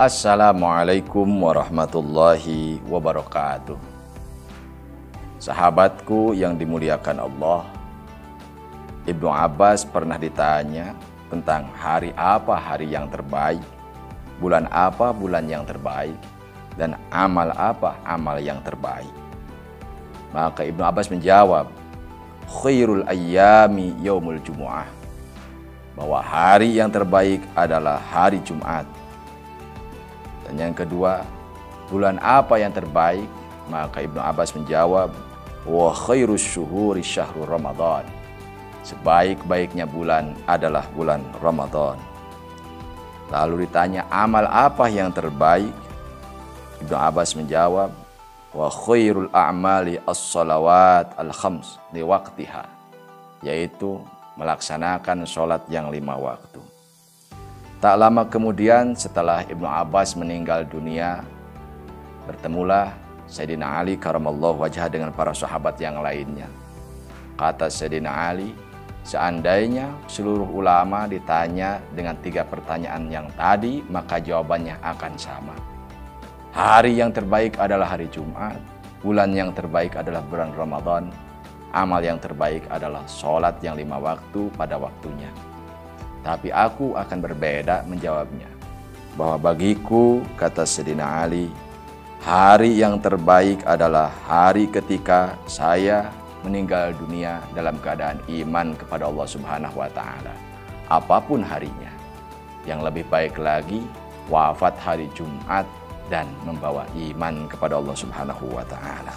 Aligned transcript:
Assalamualaikum 0.00 1.28
warahmatullahi 1.28 2.80
wabarakatuh. 2.88 3.76
Sahabatku 5.36 6.32
yang 6.32 6.56
dimuliakan 6.56 7.28
Allah, 7.28 7.68
Ibnu 9.04 9.28
Abbas 9.28 9.84
pernah 9.84 10.16
ditanya 10.16 10.96
tentang 11.28 11.68
hari 11.76 12.16
apa 12.16 12.56
hari 12.56 12.88
yang 12.88 13.12
terbaik, 13.12 13.60
bulan 14.40 14.72
apa 14.72 15.12
bulan 15.12 15.44
yang 15.44 15.68
terbaik, 15.68 16.16
dan 16.80 16.96
amal 17.12 17.52
apa 17.52 18.00
amal 18.08 18.40
yang 18.40 18.64
terbaik. 18.64 19.12
Maka 20.32 20.64
Ibnu 20.64 20.80
Abbas 20.80 21.12
menjawab, 21.12 21.68
khairul 22.48 23.04
ayyami 23.04 24.00
yaumul 24.00 24.40
jumu'ah. 24.40 24.88
Bahwa 25.92 26.24
hari 26.24 26.80
yang 26.80 26.88
terbaik 26.88 27.44
adalah 27.52 28.00
hari 28.00 28.40
Jumat 28.40 28.88
dan 30.50 30.58
yang 30.58 30.74
kedua, 30.74 31.22
bulan 31.94 32.18
apa 32.18 32.58
yang 32.58 32.74
terbaik? 32.74 33.30
Maka 33.70 34.02
Ibnu 34.02 34.18
Abbas 34.18 34.50
menjawab, 34.50 35.14
wa 35.62 35.94
khairus 35.94 36.42
syuhuri 36.42 37.06
syahrul 37.06 37.46
Ramadan. 37.46 38.02
Sebaik-baiknya 38.82 39.86
bulan 39.86 40.34
adalah 40.50 40.90
bulan 40.90 41.22
Ramadan. 41.38 41.94
Lalu 43.30 43.62
ditanya 43.62 44.10
amal 44.10 44.42
apa 44.50 44.90
yang 44.90 45.14
terbaik? 45.14 45.70
Ibnu 46.82 46.98
Abbas 46.98 47.38
menjawab, 47.38 47.94
wa 48.50 48.66
khairul 48.66 49.30
a'mali 49.30 50.02
as-salawat 50.02 51.14
al-khams 51.14 51.78
di 51.94 52.02
waktiha, 52.02 52.66
yaitu 53.46 54.02
melaksanakan 54.34 55.22
sholat 55.30 55.62
yang 55.70 55.94
lima 55.94 56.18
waktu. 56.18 56.58
Tak 57.80 57.96
lama 57.96 58.28
kemudian 58.28 58.92
setelah 58.92 59.40
Ibnu 59.48 59.64
Abbas 59.64 60.12
meninggal 60.12 60.68
dunia, 60.68 61.24
bertemulah 62.28 62.92
Sayyidina 63.24 63.80
Ali 63.80 63.96
karamallahu 63.96 64.60
wajah 64.60 64.84
dengan 64.92 65.08
para 65.16 65.32
sahabat 65.32 65.80
yang 65.80 65.96
lainnya. 66.04 66.44
Kata 67.40 67.72
Sayyidina 67.72 68.12
Ali, 68.12 68.52
seandainya 69.00 69.96
seluruh 70.12 70.44
ulama 70.44 71.08
ditanya 71.08 71.80
dengan 71.96 72.20
tiga 72.20 72.44
pertanyaan 72.44 73.08
yang 73.08 73.32
tadi, 73.32 73.80
maka 73.88 74.20
jawabannya 74.20 74.76
akan 74.84 75.12
sama. 75.16 75.56
Hari 76.52 77.00
yang 77.00 77.16
terbaik 77.16 77.56
adalah 77.56 77.96
hari 77.96 78.12
Jumat, 78.12 78.60
bulan 79.00 79.32
yang 79.32 79.56
terbaik 79.56 79.96
adalah 79.96 80.20
bulan 80.28 80.52
Ramadan, 80.52 81.08
amal 81.72 82.04
yang 82.04 82.20
terbaik 82.20 82.60
adalah 82.68 83.08
sholat 83.08 83.56
yang 83.64 83.80
lima 83.80 83.96
waktu 83.96 84.52
pada 84.52 84.76
waktunya. 84.76 85.32
Tapi 86.20 86.52
aku 86.52 86.96
akan 86.96 87.18
berbeda 87.20 87.88
menjawabnya. 87.88 88.48
Bahwa 89.16 89.52
bagiku, 89.52 90.20
kata 90.36 90.68
Sedina 90.68 91.24
Ali, 91.24 91.48
hari 92.20 92.76
yang 92.76 93.00
terbaik 93.00 93.64
adalah 93.64 94.12
hari 94.28 94.68
ketika 94.68 95.34
saya 95.48 96.12
meninggal 96.44 96.96
dunia 96.96 97.40
dalam 97.52 97.76
keadaan 97.80 98.20
iman 98.28 98.72
kepada 98.76 99.08
Allah 99.08 99.26
Subhanahu 99.28 99.76
wa 99.76 99.90
taala. 99.92 100.32
Apa 100.88 101.20
pun 101.20 101.44
harinya. 101.44 101.92
Yang 102.68 102.80
lebih 102.92 103.04
baik 103.08 103.40
lagi 103.40 103.80
wafat 104.28 104.76
hari 104.80 105.08
Jumat 105.16 105.64
dan 106.12 106.28
membawa 106.44 106.84
iman 106.92 107.48
kepada 107.48 107.80
Allah 107.80 107.96
Subhanahu 107.96 108.44
wa 108.52 108.64
taala. 108.68 109.14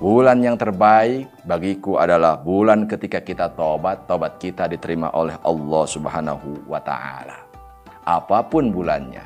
Bulan 0.00 0.40
yang 0.40 0.56
terbaik 0.56 1.28
bagiku 1.44 2.00
adalah 2.00 2.40
bulan 2.40 2.88
ketika 2.88 3.20
kita 3.20 3.52
tobat, 3.52 4.08
tobat 4.08 4.40
kita 4.40 4.64
diterima 4.64 5.12
oleh 5.12 5.36
Allah 5.44 5.84
Subhanahu 5.84 6.64
wa 6.64 6.80
taala. 6.80 7.36
Apa 8.08 8.40
pun 8.48 8.72
bulannya. 8.72 9.20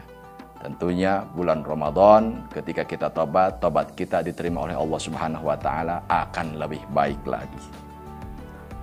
Tentunya 0.59 1.22
bulan 1.31 1.62
Ramadan 1.62 2.50
ketika 2.50 2.82
kita 2.82 3.06
tobat, 3.15 3.62
tobat 3.62 3.94
kita 3.94 4.26
diterima 4.26 4.66
oleh 4.66 4.75
Allah 4.75 4.98
Subhanahu 4.98 5.47
wa 5.47 5.54
taala 5.54 6.03
akan 6.10 6.59
lebih 6.59 6.82
baik 6.91 7.22
lagi. 7.22 7.71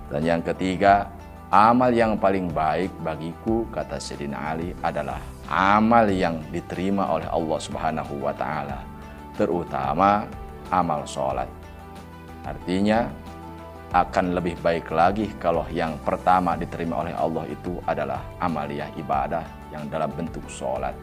Dan 0.08 0.24
yang 0.24 0.40
ketiga, 0.40 1.12
amal 1.52 1.92
yang 1.92 2.16
paling 2.16 2.48
baik 2.56 2.88
bagiku 3.04 3.68
kata 3.68 4.00
Sayyidina 4.00 4.40
Ali 4.40 4.72
adalah 4.80 5.20
amal 5.44 6.08
yang 6.08 6.40
diterima 6.48 7.12
oleh 7.12 7.28
Allah 7.28 7.58
Subhanahu 7.60 8.16
wa 8.16 8.32
taala, 8.32 8.80
terutama 9.36 10.24
amal 10.72 11.04
sholat 11.04 11.61
Artinya 12.42 13.06
akan 13.92 14.32
lebih 14.32 14.56
baik 14.64 14.88
lagi 14.88 15.28
kalau 15.36 15.68
yang 15.68 16.00
pertama 16.00 16.56
diterima 16.56 17.04
oleh 17.04 17.12
Allah 17.12 17.44
itu 17.44 17.76
adalah 17.84 18.24
amaliyah 18.40 18.88
ibadah 18.96 19.44
yang 19.68 19.84
dalam 19.92 20.08
bentuk 20.16 20.48
sholat. 20.48 20.96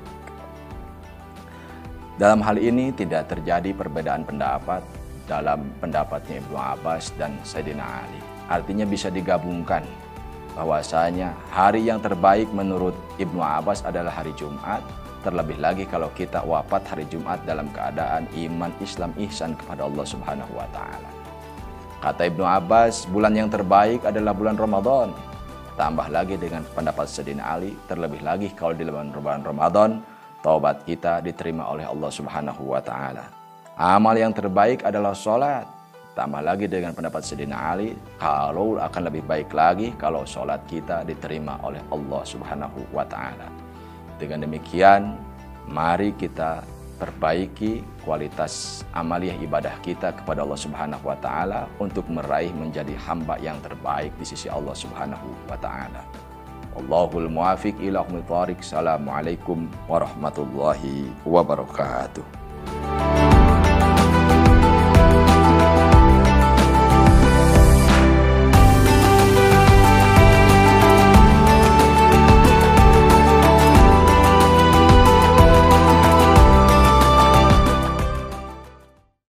Dalam 2.18 2.44
hal 2.44 2.60
ini 2.60 2.92
tidak 2.92 3.32
terjadi 3.32 3.72
perbedaan 3.72 4.26
pendapat 4.28 4.84
dalam 5.30 5.70
pendapatnya 5.78 6.42
Ibnu 6.42 6.58
Abbas 6.58 7.14
dan 7.16 7.38
Sayyidina 7.46 7.86
Ali. 7.86 8.20
Artinya 8.50 8.84
bisa 8.90 9.14
digabungkan 9.14 9.86
bahwasanya 10.58 11.38
hari 11.54 11.86
yang 11.86 12.02
terbaik 12.02 12.50
menurut 12.52 12.98
Ibnu 13.22 13.40
Abbas 13.40 13.86
adalah 13.86 14.12
hari 14.12 14.34
Jumat, 14.34 14.82
terlebih 15.22 15.62
lagi 15.62 15.86
kalau 15.86 16.10
kita 16.18 16.42
wafat 16.42 16.90
hari 16.90 17.06
Jumat 17.08 17.40
dalam 17.46 17.70
keadaan 17.70 18.26
iman 18.34 18.74
Islam 18.82 19.14
ihsan 19.30 19.54
kepada 19.54 19.86
Allah 19.86 20.04
Subhanahu 20.04 20.58
wa 20.58 20.68
taala. 20.74 21.19
Kata 22.00 22.32
Ibnu 22.32 22.48
Abbas, 22.48 23.04
bulan 23.12 23.36
yang 23.36 23.52
terbaik 23.52 24.08
adalah 24.08 24.32
bulan 24.32 24.56
Ramadan. 24.56 25.12
Tambah 25.76 26.08
lagi 26.08 26.40
dengan 26.40 26.64
pendapat 26.72 27.12
Sayyidina 27.12 27.44
Ali, 27.44 27.76
terlebih 27.92 28.24
lagi 28.24 28.48
kalau 28.56 28.72
di 28.72 28.88
bulan 28.88 29.44
Ramadan, 29.44 30.00
taubat 30.40 30.88
kita 30.88 31.20
diterima 31.20 31.68
oleh 31.68 31.84
Allah 31.84 32.08
Subhanahu 32.08 32.72
wa 32.72 32.80
taala. 32.80 33.28
Amal 33.76 34.16
yang 34.16 34.32
terbaik 34.32 34.88
adalah 34.88 35.12
sholat. 35.12 35.68
Tambah 36.16 36.40
lagi 36.40 36.72
dengan 36.72 36.96
pendapat 36.96 37.20
Sayyidina 37.20 37.56
Ali, 37.68 37.92
kalau 38.16 38.80
akan 38.80 39.02
lebih 39.12 39.28
baik 39.28 39.52
lagi 39.52 39.92
kalau 40.00 40.24
sholat 40.24 40.64
kita 40.72 41.04
diterima 41.04 41.60
oleh 41.68 41.84
Allah 41.92 42.24
Subhanahu 42.24 42.96
wa 42.96 43.04
taala. 43.04 43.52
Dengan 44.16 44.48
demikian, 44.48 45.20
mari 45.68 46.16
kita 46.16 46.64
perbaiki 47.00 47.82
kualitas 48.04 48.84
amaliyah 48.92 49.40
ibadah 49.40 49.74
kita 49.80 50.12
kepada 50.12 50.44
Allah 50.44 50.60
Subhanahu 50.60 51.08
wa 51.08 51.18
taala 51.18 51.72
untuk 51.80 52.04
meraih 52.12 52.52
menjadi 52.52 52.94
hamba 53.08 53.40
yang 53.40 53.56
terbaik 53.64 54.12
di 54.20 54.28
sisi 54.28 54.52
Allah 54.52 54.76
Subhanahu 54.76 55.32
wa 55.48 55.56
taala. 55.56 56.04
Allahul 56.76 57.32
muwafiq 57.32 57.80
ila 57.80 58.04
Assalamualaikum 58.04 59.66
warahmatullahi 59.88 61.10
wabarakatuh. 61.24 62.39